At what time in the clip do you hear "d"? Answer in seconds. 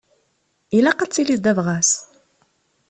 1.41-1.45